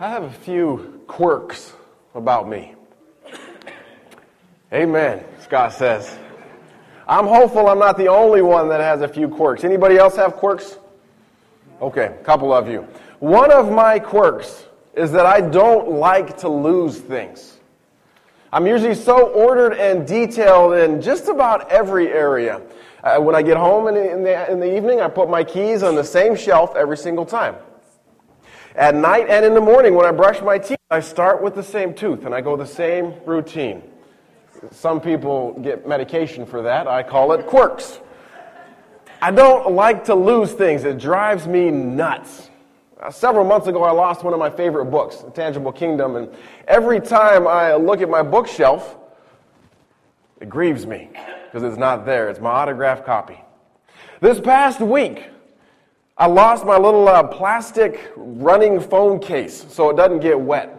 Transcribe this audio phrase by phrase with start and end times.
[0.00, 1.72] I have a few quirks
[2.14, 2.76] about me.
[4.72, 6.16] Amen, Scott says.
[7.08, 9.64] I'm hopeful I'm not the only one that has a few quirks.
[9.64, 10.76] Anybody else have quirks?
[11.80, 12.86] Okay, a couple of you.
[13.18, 17.58] One of my quirks is that I don't like to lose things.
[18.52, 22.60] I'm usually so ordered and detailed in just about every area.
[23.02, 25.42] Uh, when I get home in the, in, the, in the evening, I put my
[25.42, 27.56] keys on the same shelf every single time.
[28.78, 31.64] At night and in the morning, when I brush my teeth, I start with the
[31.64, 33.82] same tooth and I go the same routine.
[34.70, 36.86] Some people get medication for that.
[36.86, 37.98] I call it quirks.
[39.20, 42.50] I don't like to lose things, it drives me nuts.
[43.00, 46.32] Uh, several months ago, I lost one of my favorite books, The Tangible Kingdom, and
[46.68, 48.96] every time I look at my bookshelf,
[50.40, 51.10] it grieves me
[51.46, 52.28] because it's not there.
[52.28, 53.40] It's my autographed copy.
[54.20, 55.30] This past week,
[56.18, 60.74] I lost my little uh, plastic running phone case so it doesn't get wet.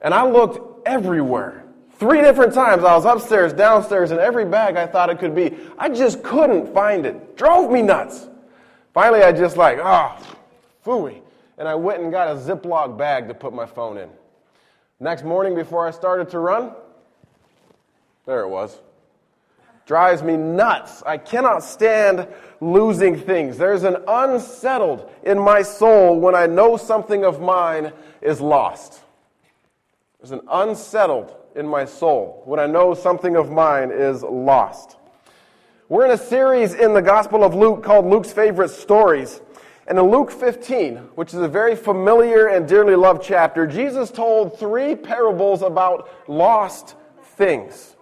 [0.00, 1.64] And I looked everywhere.
[1.92, 5.56] Three different times I was upstairs, downstairs, in every bag I thought it could be.
[5.78, 7.36] I just couldn't find it.
[7.36, 8.26] Drove me nuts.
[8.92, 10.36] Finally, I just like, ah, oh,
[10.84, 11.20] phooey
[11.58, 14.08] and I went and got a Ziploc bag to put my phone in.
[15.00, 16.72] Next morning, before I started to run,
[18.26, 18.78] there it was.
[19.86, 21.02] Drives me nuts.
[21.04, 22.26] I cannot stand
[22.60, 23.58] losing things.
[23.58, 29.00] There's an unsettled in my soul when I know something of mine is lost.
[30.18, 34.96] There's an unsettled in my soul when I know something of mine is lost.
[35.90, 39.42] We're in a series in the Gospel of Luke called Luke's Favorite Stories.
[39.86, 44.58] And in Luke 15, which is a very familiar and dearly loved chapter, Jesus told
[44.58, 46.96] three parables about lost
[47.36, 47.93] things.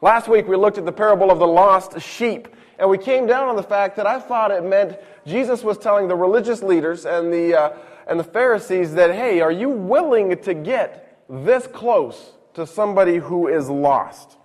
[0.00, 2.46] Last week we looked at the parable of the lost sheep,
[2.78, 4.96] and we came down on the fact that I thought it meant
[5.26, 9.50] Jesus was telling the religious leaders and the, uh, and the Pharisees that, hey, are
[9.50, 14.36] you willing to get this close to somebody who is lost?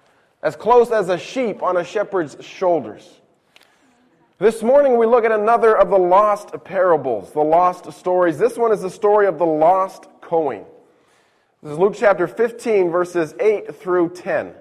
[0.42, 3.22] As close as a sheep on a shepherd's shoulders.
[4.40, 8.40] This morning we look at another of the lost parables, the lost stories.
[8.40, 10.66] This one is the story of the lost coin.
[11.62, 14.54] This is Luke chapter 15, verses 8 through 10.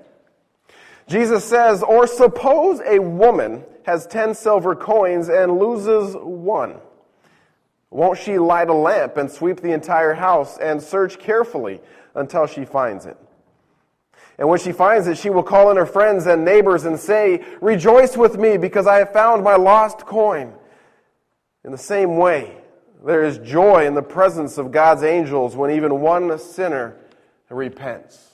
[1.07, 6.77] Jesus says, Or suppose a woman has ten silver coins and loses one.
[7.91, 11.81] Won't she light a lamp and sweep the entire house and search carefully
[12.15, 13.19] until she finds it?
[14.39, 17.45] And when she finds it, she will call in her friends and neighbors and say,
[17.61, 20.55] Rejoice with me because I have found my lost coin.
[21.65, 22.57] In the same way,
[23.05, 26.97] there is joy in the presence of God's angels when even one sinner
[27.51, 28.31] repents.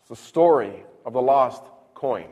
[0.00, 1.62] It's a story of the lost
[1.94, 2.26] coin.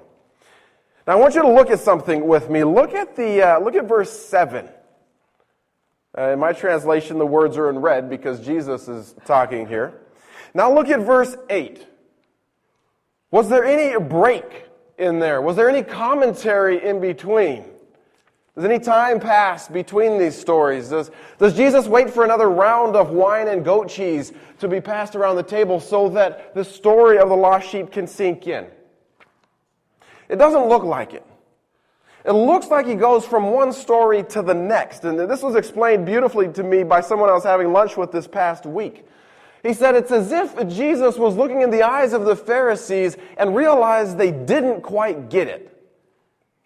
[1.07, 2.63] Now, I want you to look at something with me.
[2.63, 4.69] Look at, the, uh, look at verse 7.
[6.17, 9.99] Uh, in my translation, the words are in red because Jesus is talking here.
[10.53, 11.87] Now, look at verse 8.
[13.31, 14.67] Was there any break
[14.99, 15.41] in there?
[15.41, 17.65] Was there any commentary in between?
[18.57, 20.89] Does any time pass between these stories?
[20.89, 25.15] Does, does Jesus wait for another round of wine and goat cheese to be passed
[25.15, 28.67] around the table so that the story of the lost sheep can sink in?
[30.31, 31.25] It doesn't look like it.
[32.25, 35.05] It looks like he goes from one story to the next.
[35.05, 38.27] And this was explained beautifully to me by someone I was having lunch with this
[38.27, 39.07] past week.
[39.63, 43.55] He said it's as if Jesus was looking in the eyes of the Pharisees and
[43.55, 45.76] realized they didn't quite get it.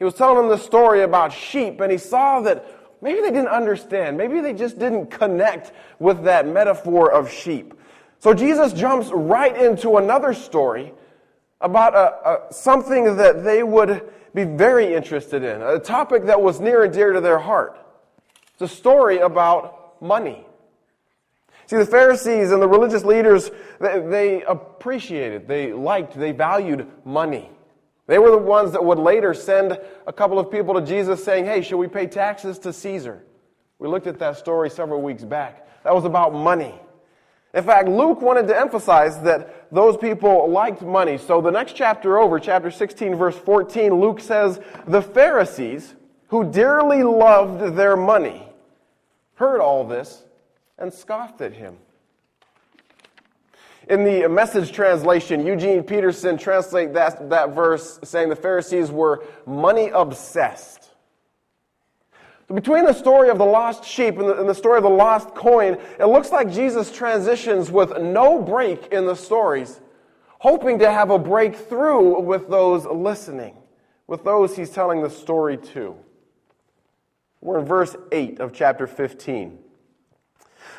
[0.00, 2.64] He was telling them the story about sheep, and he saw that
[3.02, 4.16] maybe they didn't understand.
[4.16, 7.74] Maybe they just didn't connect with that metaphor of sheep.
[8.18, 10.94] So Jesus jumps right into another story
[11.60, 16.60] about a, a, something that they would be very interested in, a topic that was
[16.60, 17.78] near and dear to their heart.
[18.54, 20.46] It's a story about money.
[21.66, 23.50] See, the Pharisees and the religious leaders,
[23.80, 27.50] they, they appreciated, they liked, they valued money.
[28.10, 31.44] They were the ones that would later send a couple of people to Jesus saying,
[31.44, 33.22] Hey, should we pay taxes to Caesar?
[33.78, 35.64] We looked at that story several weeks back.
[35.84, 36.74] That was about money.
[37.54, 41.18] In fact, Luke wanted to emphasize that those people liked money.
[41.18, 44.58] So the next chapter over, chapter 16, verse 14, Luke says,
[44.88, 45.94] The Pharisees,
[46.30, 48.44] who dearly loved their money,
[49.34, 50.24] heard all this
[50.78, 51.76] and scoffed at him.
[53.90, 59.90] In the message translation, Eugene Peterson translates that, that verse saying the Pharisees were money
[59.92, 60.90] obsessed.
[62.46, 64.88] So between the story of the lost sheep and the, and the story of the
[64.88, 69.80] lost coin, it looks like Jesus transitions with no break in the stories,
[70.38, 73.56] hoping to have a breakthrough with those listening,
[74.06, 75.96] with those he's telling the story to.
[77.40, 79.58] We're in verse 8 of chapter 15.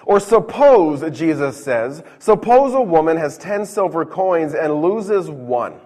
[0.06, 5.80] Or suppose, Jesus says, suppose a woman has ten silver coins and loses one.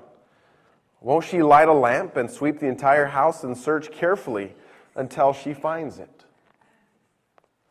[1.01, 4.55] Won't she light a lamp and sweep the entire house and search carefully
[4.95, 6.25] until she finds it?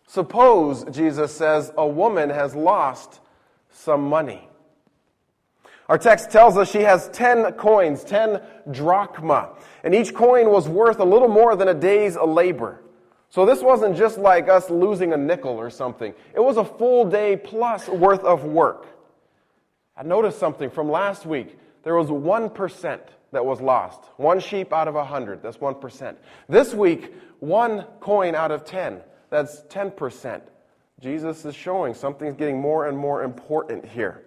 [0.07, 3.21] Suppose, Jesus says, a woman has lost
[3.71, 4.49] some money.
[5.89, 9.51] Our text tells us she has 10 coins, 10 drachma,
[9.83, 12.84] and each coin was worth a little more than a day's labor.
[13.35, 16.15] So this wasn't just like us losing a nickel or something.
[16.35, 18.87] It was a full day plus worth of work.
[19.97, 21.59] I noticed something from last week.
[21.83, 23.01] There was 1%
[23.33, 23.99] that was lost.
[24.19, 25.43] One sheep out of a 100.
[25.43, 26.15] That's 1%.
[26.49, 29.01] This week, one coin out of 10.
[29.31, 30.41] That's 10%.
[31.01, 34.23] Jesus is showing something's getting more and more important here.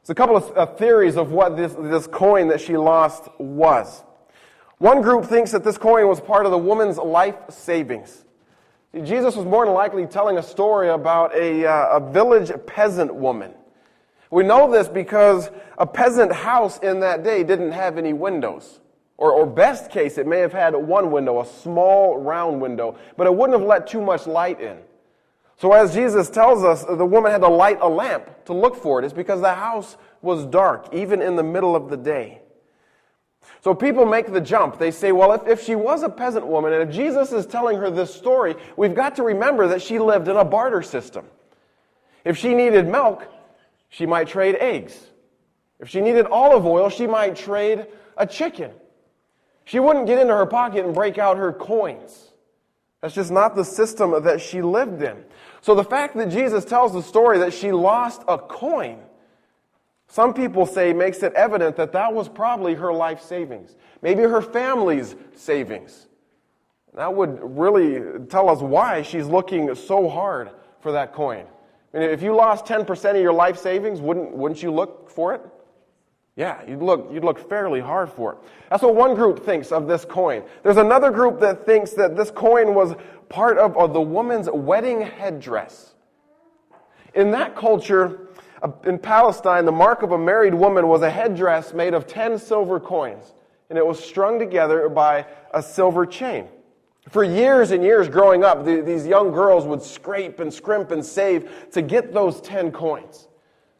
[0.00, 4.02] There's a couple of uh, theories of what this, this coin that she lost was.
[4.78, 8.24] One group thinks that this coin was part of the woman's life savings.
[9.02, 13.52] Jesus was more than likely telling a story about a, uh, a village peasant woman.
[14.30, 18.80] We know this because a peasant house in that day didn't have any windows.
[19.18, 23.26] Or, or best case, it may have had one window, a small round window, but
[23.26, 24.76] it wouldn't have let too much light in.
[25.56, 29.00] So as Jesus tells us, the woman had to light a lamp to look for
[29.00, 29.06] it.
[29.06, 32.42] It's because the house was dark, even in the middle of the day.
[33.66, 34.78] So people make the jump.
[34.78, 37.78] They say, well, if, if she was a peasant woman and if Jesus is telling
[37.78, 41.24] her this story, we've got to remember that she lived in a barter system.
[42.24, 43.26] If she needed milk,
[43.88, 44.96] she might trade eggs.
[45.80, 47.86] If she needed olive oil, she might trade
[48.16, 48.70] a chicken.
[49.64, 52.30] She wouldn't get into her pocket and break out her coins.
[53.00, 55.24] That's just not the system that she lived in.
[55.60, 59.00] So the fact that Jesus tells the story that she lost a coin
[60.08, 64.40] some people say makes it evident that that was probably her life savings, maybe her
[64.40, 66.06] family's savings.
[66.94, 70.50] That would really tell us why she's looking so hard
[70.80, 71.44] for that coin.
[71.92, 75.34] I mean, if you lost 10% of your life savings, wouldn't, wouldn't you look for
[75.34, 75.42] it?
[76.36, 78.38] Yeah, you'd look, you'd look fairly hard for it.
[78.70, 80.42] That's what one group thinks of this coin.
[80.62, 82.94] There's another group that thinks that this coin was
[83.30, 85.94] part of, of the woman's wedding headdress.
[87.14, 88.25] In that culture,
[88.84, 92.80] in Palestine, the mark of a married woman was a headdress made of 10 silver
[92.80, 93.34] coins,
[93.68, 96.48] and it was strung together by a silver chain.
[97.10, 101.04] For years and years growing up, the, these young girls would scrape and scrimp and
[101.04, 103.28] save to get those 10 coins.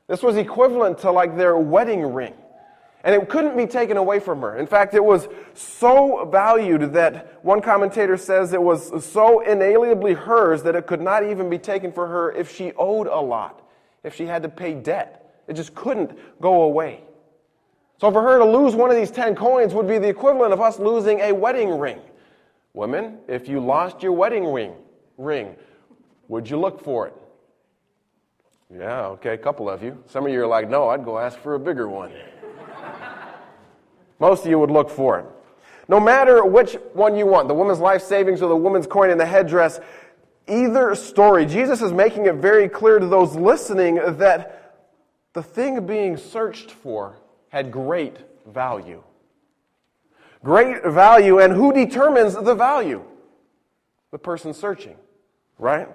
[0.06, 2.34] This was equivalent to like their wedding ring.
[3.02, 4.56] And it couldn't be taken away from her.
[4.56, 10.62] In fact, it was so valued that one commentator says it was so inalienably hers
[10.64, 13.65] that it could not even be taken for her if she owed a lot
[14.06, 15.42] if she had to pay debt.
[15.48, 17.02] It just couldn't go away.
[17.98, 20.60] So for her to lose one of these 10 coins would be the equivalent of
[20.60, 22.00] us losing a wedding ring.
[22.72, 24.74] Women, if you lost your wedding ring,
[25.18, 25.56] ring,
[26.28, 27.14] would you look for it?
[28.72, 30.02] Yeah, okay, a couple of you.
[30.06, 32.12] Some of you are like, no, I'd go ask for a bigger one.
[34.20, 35.26] Most of you would look for it.
[35.88, 39.18] No matter which one you want, the woman's life savings or the woman's coin in
[39.18, 39.80] the headdress,
[40.48, 44.74] either story, Jesus is making it very clear to those listening that
[45.32, 47.16] the thing being searched for
[47.48, 48.16] had great
[48.46, 49.02] value.
[50.42, 53.02] Great value, and who determines the value?
[54.12, 54.96] The person searching,
[55.58, 55.88] right?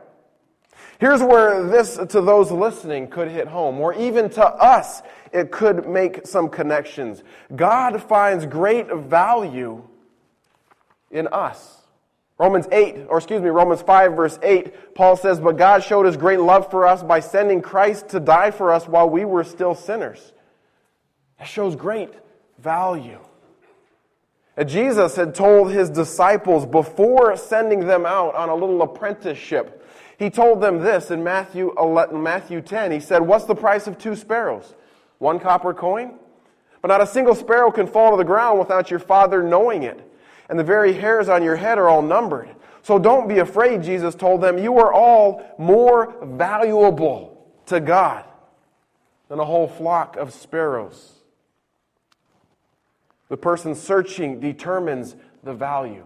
[0.99, 5.87] Here's where this, to those listening, could hit home, or even to us, it could
[5.87, 7.23] make some connections.
[7.55, 9.87] God finds great value
[11.09, 11.80] in us.
[12.41, 16.17] Romans 8, or excuse me, Romans 5, verse 8, Paul says, But God showed his
[16.17, 19.75] great love for us by sending Christ to die for us while we were still
[19.75, 20.33] sinners.
[21.37, 22.11] That shows great
[22.57, 23.19] value.
[24.57, 29.85] And Jesus had told his disciples before sending them out on a little apprenticeship,
[30.17, 32.91] he told them this in Matthew, 11, Matthew 10.
[32.91, 34.73] He said, What's the price of two sparrows?
[35.19, 36.15] One copper coin?
[36.81, 40.10] But not a single sparrow can fall to the ground without your Father knowing it
[40.51, 42.49] and the very hairs on your head are all numbered.
[42.83, 44.57] So don't be afraid, Jesus told them.
[44.57, 48.25] You are all more valuable to God
[49.29, 51.13] than a whole flock of sparrows.
[53.29, 56.05] The person searching determines the value.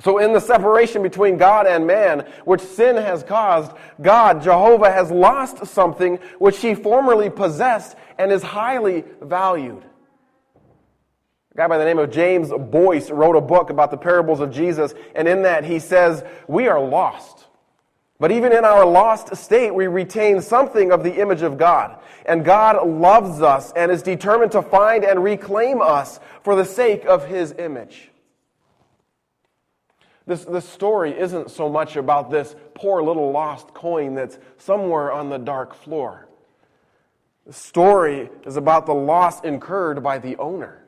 [0.00, 3.70] So, in the separation between God and man, which sin has caused,
[4.00, 9.84] God, Jehovah, has lost something which he formerly possessed and is highly valued.
[11.52, 14.52] A guy by the name of James Boice wrote a book about the parables of
[14.52, 17.46] Jesus, and in that he says, We are lost.
[18.20, 21.98] But even in our lost state, we retain something of the image of God.
[22.26, 27.06] And God loves us and is determined to find and reclaim us for the sake
[27.06, 28.10] of his image.
[30.26, 35.30] This, this story isn't so much about this poor little lost coin that's somewhere on
[35.30, 36.28] the dark floor.
[37.46, 40.79] The story is about the loss incurred by the owner,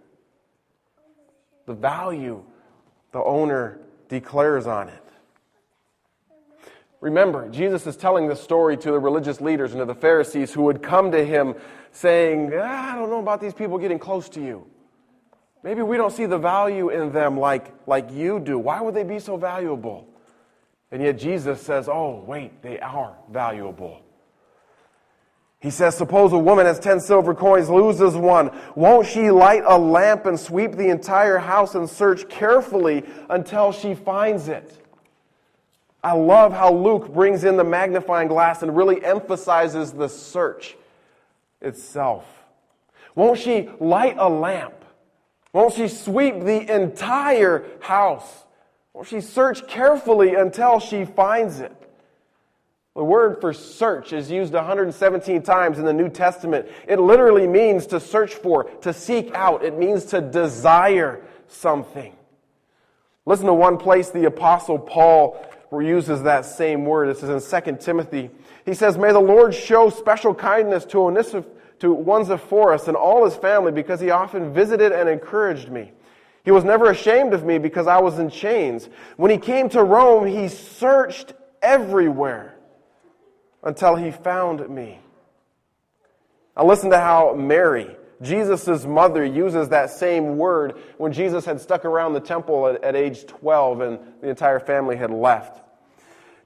[1.67, 2.43] the value
[3.13, 3.79] the owner
[4.09, 4.99] declares on it.
[7.01, 10.63] Remember, Jesus is telling this story to the religious leaders and to the Pharisees who
[10.63, 11.55] would come to him
[11.91, 14.67] saying, ah, I don't know about these people getting close to you.
[15.63, 18.59] Maybe we don't see the value in them like, like you do.
[18.59, 20.09] Why would they be so valuable?
[20.91, 24.02] And yet Jesus says, Oh, wait, they are valuable.
[25.63, 28.51] He says, Suppose a woman has 10 silver coins, loses one.
[28.75, 33.95] Won't she light a lamp and sweep the entire house and search carefully until she
[33.95, 34.77] finds it?
[36.03, 40.77] I love how Luke brings in the magnifying glass and really emphasizes the search
[41.61, 42.27] itself.
[43.15, 44.75] Won't she light a lamp?
[45.53, 48.47] Won't she sweep the entire house?
[48.95, 51.73] Won't she search carefully until she finds it?
[52.95, 56.69] The word for search is used 117 times in the New Testament.
[56.87, 59.65] It literally means to search for, to seek out.
[59.65, 62.15] It means to desire something.
[63.25, 67.09] Listen to one place the Apostle Paul uses that same word.
[67.09, 68.31] This is in 2 Timothy.
[68.67, 71.47] He says, May the Lord show special kindness to Onesiphorus
[71.83, 75.91] to Onesiphorus and all his family because he often visited and encouraged me.
[76.45, 78.89] He was never ashamed of me because I was in chains.
[79.17, 82.52] When he came to Rome, he searched everywhere
[83.63, 84.99] until he found me.
[86.57, 91.85] Now listen to how Mary, Jesus' mother, uses that same word when Jesus had stuck
[91.85, 95.63] around the temple at, at age 12 and the entire family had left.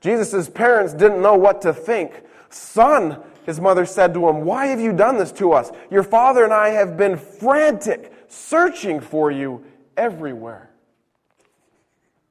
[0.00, 2.22] Jesus' parents didn't know what to think.
[2.50, 5.70] Son, his mother said to him, Why have you done this to us?
[5.90, 9.64] Your father and I have been frantic, searching for you
[9.96, 10.70] everywhere.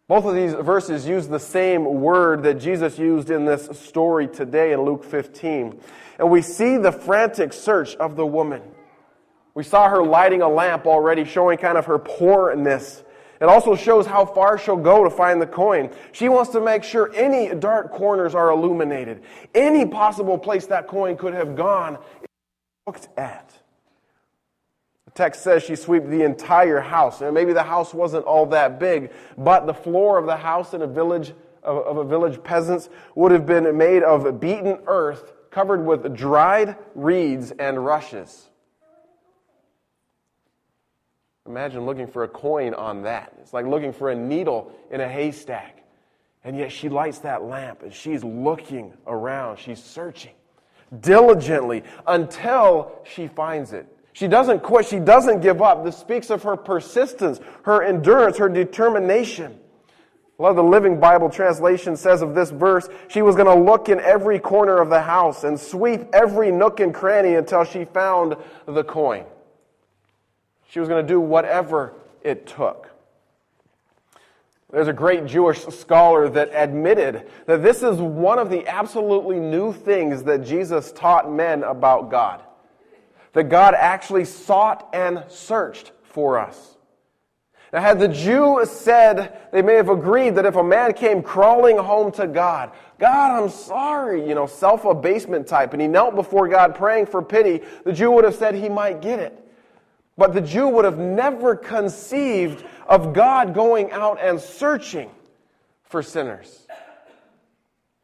[0.07, 4.73] Both of these verses use the same word that Jesus used in this story today
[4.73, 5.79] in Luke 15.
[6.19, 8.61] And we see the frantic search of the woman.
[9.55, 13.03] We saw her lighting a lamp already, showing kind of her poorness
[13.41, 15.89] it also shows how far she'll go to find the coin.
[16.13, 19.23] She wants to make sure any dark corners are illuminated.
[19.53, 22.27] Any possible place that coin could have gone is
[22.87, 23.53] looked at.
[25.15, 27.21] Text says she swept the entire house.
[27.21, 30.81] And maybe the house wasn't all that big, but the floor of the house in
[30.81, 35.85] a village of, of a village peasants would have been made of beaten earth covered
[35.85, 38.49] with dried reeds and rushes.
[41.47, 43.31] Imagine looking for a coin on that.
[43.39, 45.83] It's like looking for a needle in a haystack.
[46.43, 49.59] And yet she lights that lamp and she's looking around.
[49.59, 50.33] She's searching
[50.99, 53.87] diligently until she finds it.
[54.15, 54.85] She doesn't quit.
[54.85, 55.83] She doesn't give up.
[55.83, 59.59] This speaks of her persistence, her endurance, her determination.
[60.39, 63.61] A lot of the Living Bible translation says of this verse, she was going to
[63.61, 67.83] look in every corner of the house and sweep every nook and cranny until she
[67.83, 69.25] found the coin.
[70.69, 71.93] She was going to do whatever
[72.23, 72.89] it took.
[74.71, 79.73] There's a great Jewish scholar that admitted that this is one of the absolutely new
[79.73, 82.44] things that Jesus taught men about God.
[83.35, 86.77] That God actually sought and searched for us.
[87.73, 91.77] Now, had the Jew said, they may have agreed that if a man came crawling
[91.77, 96.47] home to God, God, I'm sorry, you know, self abasement type, and he knelt before
[96.47, 99.37] God praying for pity, the Jew would have said he might get it.
[100.17, 105.11] But the Jew would have never conceived of God going out and searching
[105.83, 106.65] for sinners.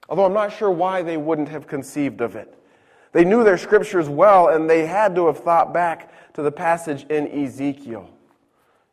[0.09, 2.53] Although I'm not sure why they wouldn't have conceived of it.
[3.11, 7.05] They knew their scriptures well, and they had to have thought back to the passage
[7.09, 8.09] in Ezekiel.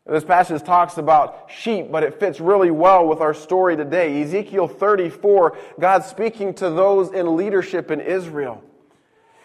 [0.07, 4.23] This passage talks about sheep, but it fits really well with our story today.
[4.23, 8.63] Ezekiel 34, God speaking to those in leadership in Israel.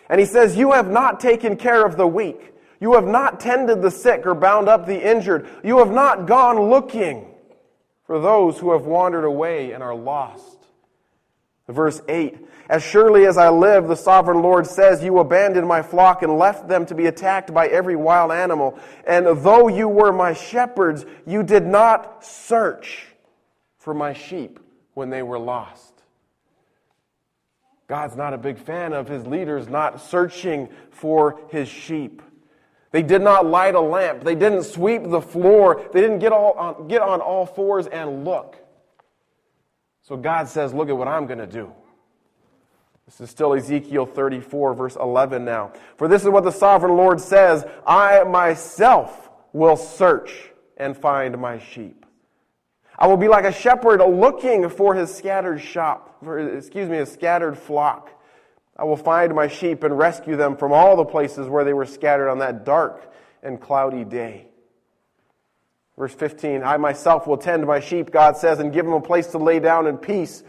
[0.10, 2.54] And he says, You have not taken care of the weak
[2.84, 5.48] you have not tended the sick or bound up the injured.
[5.64, 7.34] You have not gone looking
[8.06, 10.53] for those who have wandered away and are lost.
[11.68, 12.38] Verse 8
[12.70, 16.68] As surely as I live, the sovereign Lord says, You abandoned my flock and left
[16.68, 18.78] them to be attacked by every wild animal.
[19.08, 23.08] And though you were my shepherds, you did not search
[23.78, 24.60] for my sheep
[24.94, 25.94] when they were lost.
[27.88, 32.22] God's not a big fan of his leaders not searching for his sheep.
[32.92, 34.24] They did not light a lamp.
[34.24, 35.84] They didn't sweep the floor.
[35.94, 38.63] They didn't get, all on, get on all fours and look.
[40.04, 41.72] So God says, Look at what I'm going to do.
[43.06, 45.74] This is still Ezekiel 34, verse 11 now.
[45.98, 51.60] For this is what the sovereign Lord says I myself will search and find my
[51.60, 52.06] sheep.
[52.98, 57.12] I will be like a shepherd looking for his scattered shop, for, excuse me, his
[57.12, 58.10] scattered flock.
[58.78, 61.86] I will find my sheep and rescue them from all the places where they were
[61.86, 64.48] scattered on that dark and cloudy day.
[65.98, 69.28] Verse 15, I myself will tend my sheep, God says, and give them a place
[69.28, 70.44] to lay down in peace.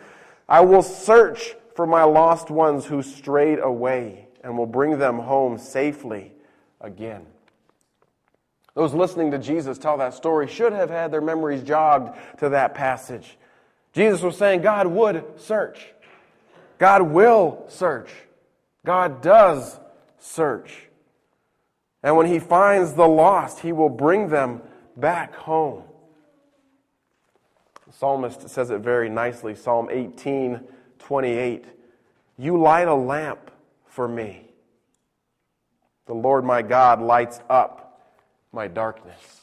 [0.49, 5.59] I will search for my lost ones who strayed away and will bring them home
[5.59, 6.33] safely
[6.81, 7.27] again.
[8.75, 12.75] Those listening to Jesus tell that story should have had their memories jogged to that
[12.75, 13.37] passage.
[13.93, 15.87] Jesus was saying God would search.
[16.79, 18.11] God will search.
[18.85, 19.79] God does
[20.19, 20.89] search.
[22.03, 24.61] And when he finds the lost, he will bring them
[24.97, 25.83] back home.
[27.87, 30.61] The psalmist says it very nicely Psalm 18
[30.99, 31.65] 28.
[32.39, 33.51] You light a lamp
[33.87, 34.49] for me.
[36.07, 38.01] The Lord my God lights up
[38.53, 39.43] my darkness.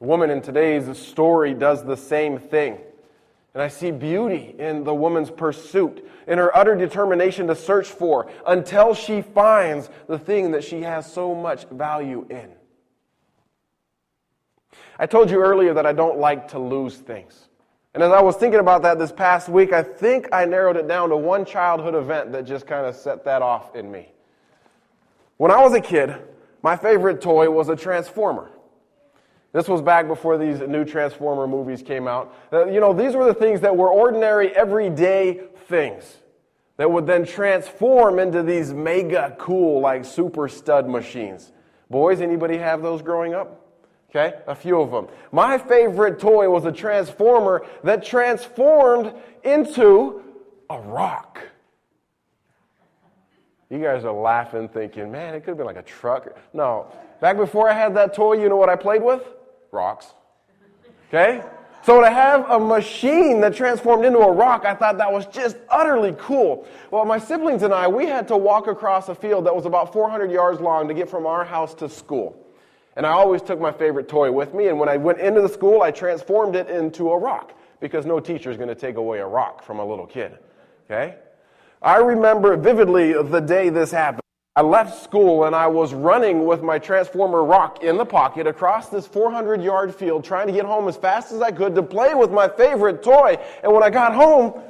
[0.00, 2.78] The woman in today's story does the same thing.
[3.52, 8.30] And I see beauty in the woman's pursuit, in her utter determination to search for
[8.46, 12.50] until she finds the thing that she has so much value in.
[14.98, 17.48] I told you earlier that I don't like to lose things.
[17.94, 20.86] And as I was thinking about that this past week, I think I narrowed it
[20.86, 24.12] down to one childhood event that just kind of set that off in me.
[25.38, 26.14] When I was a kid,
[26.62, 28.50] my favorite toy was a Transformer.
[29.52, 32.32] This was back before these new Transformer movies came out.
[32.52, 36.18] Uh, you know, these were the things that were ordinary, everyday things
[36.76, 41.50] that would then transform into these mega cool, like super stud machines.
[41.90, 43.69] Boys, anybody have those growing up?
[44.10, 45.06] Okay, a few of them.
[45.30, 49.14] My favorite toy was a transformer that transformed
[49.44, 50.22] into
[50.68, 51.38] a rock.
[53.70, 56.36] You guys are laughing, thinking, man, it could have been like a truck.
[56.52, 56.92] No.
[57.20, 59.22] Back before I had that toy, you know what I played with?
[59.70, 60.12] Rocks.
[61.08, 61.44] Okay?
[61.84, 65.56] So to have a machine that transformed into a rock, I thought that was just
[65.68, 66.66] utterly cool.
[66.90, 69.92] Well, my siblings and I, we had to walk across a field that was about
[69.92, 72.39] 400 yards long to get from our house to school.
[72.96, 75.48] And I always took my favorite toy with me, and when I went into the
[75.48, 79.20] school, I transformed it into a rock because no teacher is going to take away
[79.20, 80.38] a rock from a little kid.
[80.86, 81.16] Okay?
[81.80, 84.20] I remember vividly the day this happened.
[84.56, 88.88] I left school and I was running with my transformer rock in the pocket across
[88.88, 92.14] this 400 yard field trying to get home as fast as I could to play
[92.14, 93.38] with my favorite toy.
[93.62, 94.60] And when I got home,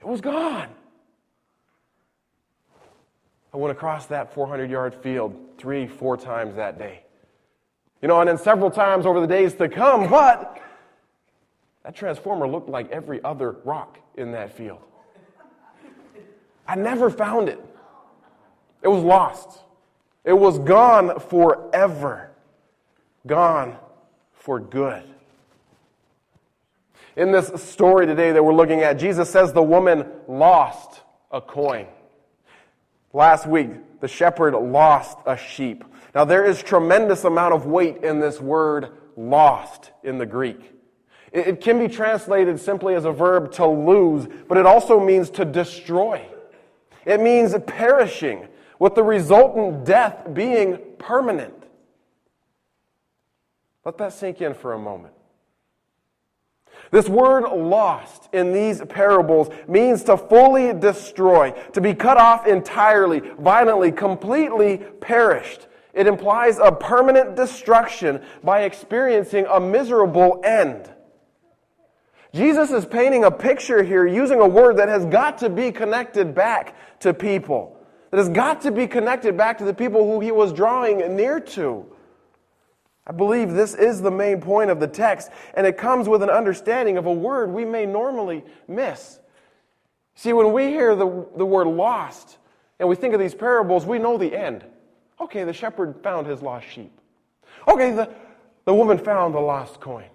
[0.00, 0.68] it was gone.
[3.54, 7.04] I went across that 400 yard field three, four times that day.
[8.02, 10.60] You know, and then several times over the days to come, but
[11.84, 14.80] that transformer looked like every other rock in that field.
[16.66, 17.64] I never found it.
[18.82, 19.60] It was lost.
[20.24, 22.32] It was gone forever.
[23.24, 23.76] Gone
[24.32, 25.04] for good.
[27.14, 31.86] In this story today that we're looking at, Jesus says the woman lost a coin.
[33.12, 33.70] Last week,
[34.02, 35.84] the shepherd lost a sheep.
[36.12, 40.72] Now, there is tremendous amount of weight in this word lost in the Greek.
[41.30, 45.44] It can be translated simply as a verb to lose, but it also means to
[45.44, 46.20] destroy.
[47.06, 48.48] It means perishing,
[48.80, 51.54] with the resultant death being permanent.
[53.84, 55.14] Let that sink in for a moment.
[56.92, 63.20] This word lost in these parables means to fully destroy, to be cut off entirely,
[63.38, 65.66] violently, completely perished.
[65.94, 70.90] It implies a permanent destruction by experiencing a miserable end.
[72.34, 76.34] Jesus is painting a picture here using a word that has got to be connected
[76.34, 77.74] back to people,
[78.10, 81.40] that has got to be connected back to the people who he was drawing near
[81.40, 81.86] to.
[83.06, 86.30] I believe this is the main point of the text, and it comes with an
[86.30, 89.18] understanding of a word we may normally miss.
[90.14, 92.38] See, when we hear the, the word lost
[92.78, 94.64] and we think of these parables, we know the end.
[95.20, 96.92] Okay, the shepherd found his lost sheep.
[97.66, 98.08] Okay, the,
[98.64, 100.06] the woman found the lost coin.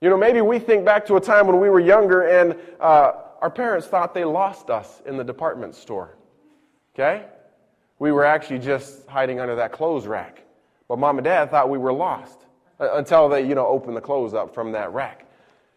[0.00, 3.12] You know, maybe we think back to a time when we were younger and uh,
[3.40, 6.16] our parents thought they lost us in the department store.
[6.94, 7.26] Okay?
[7.98, 10.42] We were actually just hiding under that clothes rack.
[10.92, 12.44] But mom and dad thought we were lost
[12.78, 15.24] uh, until they, you know, opened the clothes up from that rack.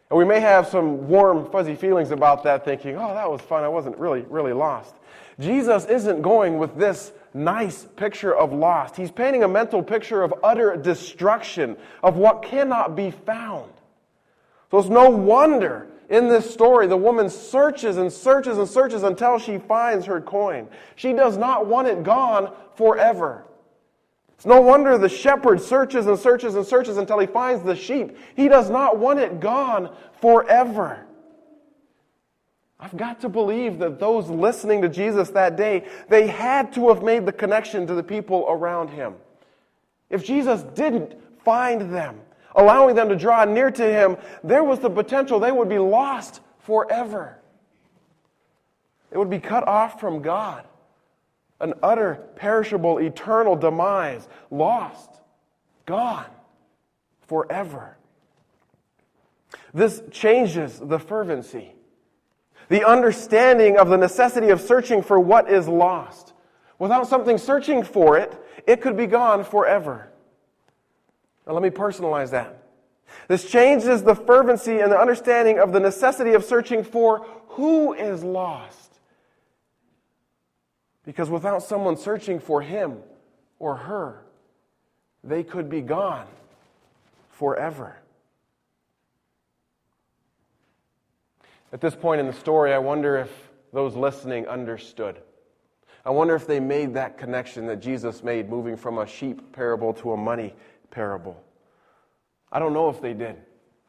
[0.10, 3.64] And we may have some warm, fuzzy feelings about that, thinking, oh, that was fun.
[3.64, 4.94] I wasn't really, really lost.
[5.40, 8.98] Jesus isn't going with this nice picture of lost.
[8.98, 13.72] He's painting a mental picture of utter destruction, of what cannot be found.
[14.70, 19.40] So it's no wonder in this story the woman searches and searches and searches until
[19.40, 20.68] she finds her coin.
[20.98, 23.46] She does not want it gone forever.
[24.46, 28.16] It's no wonder the shepherd searches and searches and searches until he finds the sheep.
[28.36, 31.04] He does not want it gone forever.
[32.80, 37.02] I've got to believe that those listening to Jesus that day, they had to have
[37.02, 39.16] made the connection to the people around him.
[40.12, 42.22] If Jesus didn't find them,
[42.56, 46.42] allowing them to draw near to him, there was the potential they would be lost
[46.60, 47.40] forever.
[49.10, 50.68] It would be cut off from God.
[51.66, 54.28] An utter, perishable, eternal demise.
[54.52, 55.10] Lost.
[55.88, 56.30] Gone.
[57.22, 57.98] Forever.
[59.74, 61.74] This changes the fervency,
[62.70, 66.34] the understanding of the necessity of searching for what is lost.
[66.78, 70.12] Without something searching for it, it could be gone forever.
[71.48, 72.62] Now, let me personalize that.
[73.28, 78.24] This changes the fervency and the understanding of the necessity of searching for who is
[78.24, 78.85] lost.
[81.06, 82.98] Because without someone searching for him
[83.60, 84.24] or her,
[85.24, 86.28] they could be gone
[87.30, 87.98] forever.
[91.72, 95.18] At this point in the story, I wonder if those listening understood.
[96.06, 99.94] I wonder if they made that connection that Jesus made, moving from a sheep parable
[99.96, 100.54] to a money
[100.92, 101.44] parable.
[102.52, 103.36] I don't know if they did.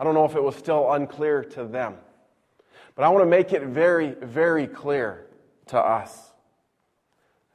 [0.01, 1.95] I don't know if it was still unclear to them.
[2.95, 5.27] But I want to make it very, very clear
[5.67, 6.33] to us.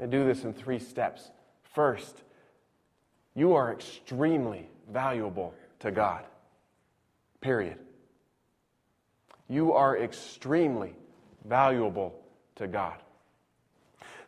[0.01, 1.29] I do this in three steps.
[1.73, 2.23] First,
[3.35, 6.23] you are extremely valuable to God.
[7.39, 7.77] Period.
[9.47, 10.93] You are extremely
[11.45, 12.19] valuable
[12.55, 12.95] to God.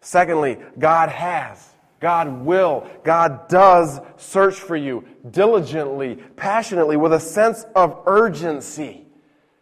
[0.02, 7.66] Secondly, God has God will, God does search for you diligently, passionately, with a sense
[7.78, 9.06] of urgency.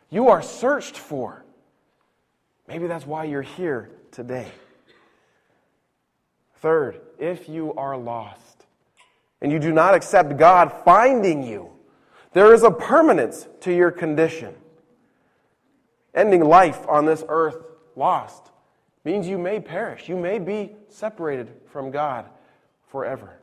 [0.09, 1.45] You are searched for.
[2.67, 4.47] Maybe that's why you're here today.
[6.61, 8.65] Third, if you are lost
[9.41, 11.71] and you do not accept God finding you,
[12.33, 14.53] there is a permanence to your condition.
[16.13, 17.57] Ending life on this earth
[17.95, 18.51] lost
[19.03, 20.07] means you may perish.
[20.07, 22.25] You may be separated from God
[22.89, 23.39] forever.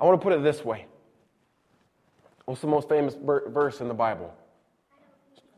[0.00, 0.86] I want to put it this way.
[2.44, 4.34] What's the most famous verse in the Bible?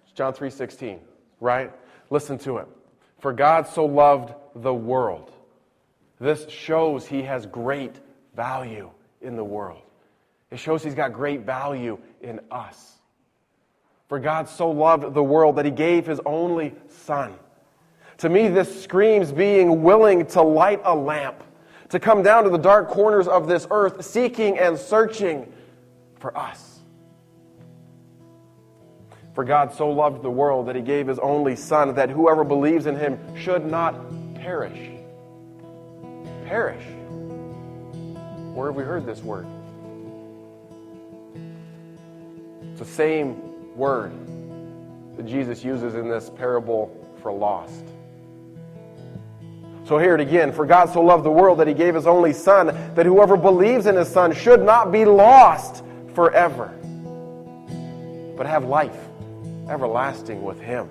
[0.02, 1.00] It's John 3:16,
[1.40, 1.72] right?
[2.10, 2.68] Listen to it.
[3.20, 5.30] For God so loved the world.
[6.18, 7.96] This shows he has great
[8.34, 8.90] value
[9.22, 9.82] in the world.
[10.50, 12.98] It shows he's got great value in us.
[14.08, 17.34] For God so loved the world that he gave his only son
[18.20, 21.42] to me, this screams being willing to light a lamp,
[21.88, 25.50] to come down to the dark corners of this earth, seeking and searching
[26.18, 26.69] for us.
[29.34, 32.86] For God so loved the world that he gave his only Son, that whoever believes
[32.86, 33.94] in him should not
[34.34, 34.90] perish.
[36.46, 36.84] Perish.
[38.54, 39.46] Where have we heard this word?
[42.72, 44.12] It's the same word
[45.16, 46.90] that Jesus uses in this parable
[47.22, 47.84] for lost.
[49.84, 50.52] So hear it again.
[50.52, 53.86] For God so loved the world that he gave his only Son, that whoever believes
[53.86, 56.72] in his Son should not be lost forever,
[58.36, 58.99] but have life
[59.70, 60.90] everlasting with him.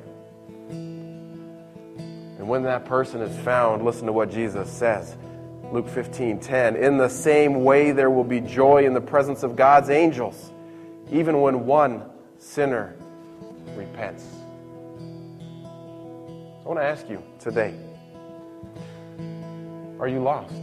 [2.39, 5.17] And when that person is found, listen to what Jesus says.
[5.71, 6.75] Luke 15, 10.
[6.77, 10.51] In the same way, there will be joy in the presence of God's angels,
[11.11, 12.03] even when one
[12.39, 12.95] sinner
[13.75, 14.25] repents.
[16.63, 17.75] I want to ask you today
[19.99, 20.53] are you lost?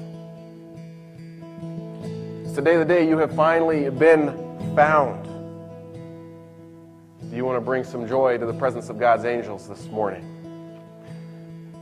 [2.47, 4.31] Is today the day you have finally been
[4.75, 5.36] found?
[7.37, 10.25] Do you want to bring some joy to the presence of God's angels this morning?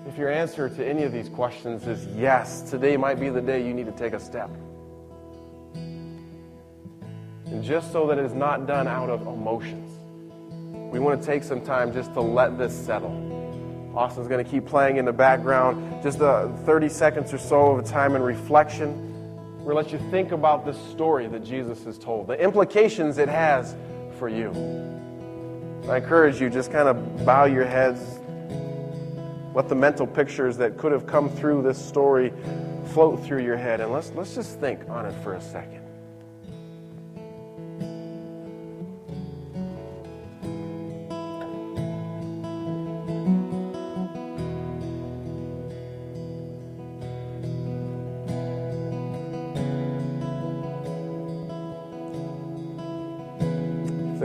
[0.08, 3.64] If your answer to any of these questions is yes, today might be the day
[3.64, 4.50] you need to take a step.
[5.76, 9.92] And just so that it is not done out of emotions,
[10.92, 13.92] we want to take some time just to let this settle.
[13.94, 16.02] Austin's going to keep playing in the background.
[16.02, 18.90] Just the 30 seconds or so of time in reflection.
[19.60, 23.18] We're going to let you think about this story that Jesus has told, the implications
[23.18, 23.76] it has
[24.18, 24.50] for you.
[25.88, 28.00] I encourage you, just kind of bow your heads.
[29.54, 32.32] Let the mental pictures that could have come through this story
[32.86, 33.80] float through your head.
[33.80, 35.83] And let's, let's just think on it for a second.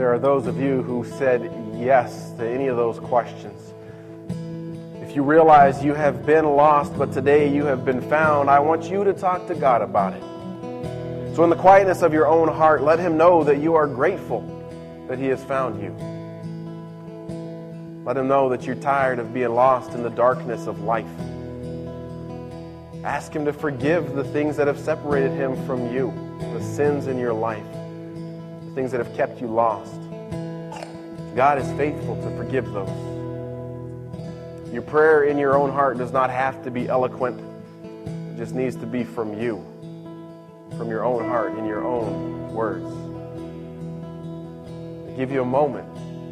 [0.00, 3.74] There are those of you who said yes to any of those questions.
[5.06, 8.90] If you realize you have been lost, but today you have been found, I want
[8.90, 10.22] you to talk to God about it.
[11.36, 14.40] So, in the quietness of your own heart, let Him know that you are grateful
[15.06, 15.90] that He has found you.
[18.06, 21.04] Let Him know that you're tired of being lost in the darkness of life.
[23.04, 26.10] Ask Him to forgive the things that have separated Him from you,
[26.54, 27.66] the sins in your life,
[28.80, 30.00] things that have kept you lost.
[31.36, 32.88] God is faithful to forgive those.
[34.72, 37.38] Your prayer in your own heart does not have to be eloquent,
[37.84, 39.62] it just needs to be from you,
[40.78, 42.86] from your own heart, in your own words.
[45.12, 45.86] I give you a moment,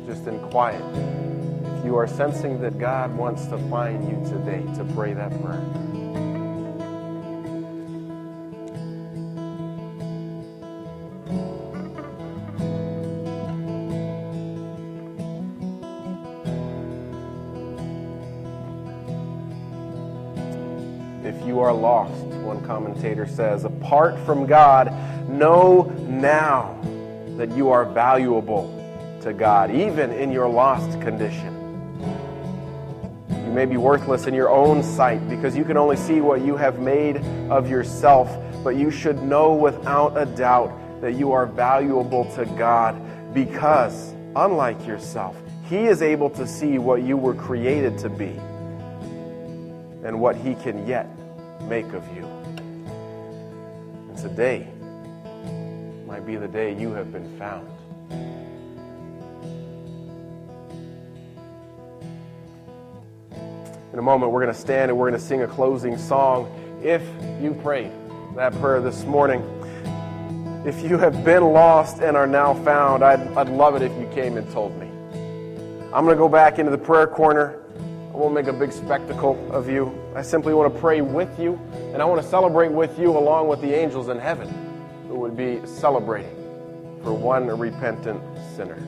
[0.06, 0.82] just in quiet.
[1.80, 5.87] If you are sensing that God wants to find you today to pray that prayer.
[22.78, 23.64] Commentator says.
[23.64, 24.92] Apart from God,
[25.28, 26.78] know now
[27.36, 28.72] that you are valuable
[29.20, 31.56] to God, even in your lost condition.
[33.30, 36.56] You may be worthless in your own sight because you can only see what you
[36.56, 37.16] have made
[37.50, 38.30] of yourself,
[38.62, 42.94] but you should know without a doubt that you are valuable to God
[43.34, 45.36] because, unlike yourself,
[45.68, 48.38] He is able to see what you were created to be
[50.04, 51.08] and what He can yet
[51.62, 52.26] make of you.
[54.20, 54.66] Today
[56.04, 57.68] might be the day you have been found.
[63.92, 66.50] In a moment, we're going to stand and we're going to sing a closing song.
[66.82, 67.02] If
[67.40, 67.92] you prayed
[68.34, 69.40] that prayer this morning,
[70.66, 74.08] if you have been lost and are now found, I'd, I'd love it if you
[74.12, 74.88] came and told me.
[75.94, 77.57] I'm going to go back into the prayer corner.
[78.18, 79.96] I won't make a big spectacle of you.
[80.16, 81.54] I simply want to pray with you,
[81.92, 84.48] and I want to celebrate with you along with the angels in heaven
[85.06, 86.34] who would be celebrating
[87.04, 88.20] for one repentant
[88.56, 88.82] sinner.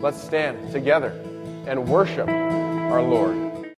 [0.00, 1.20] Let's stand together
[1.66, 3.43] and worship our Lord.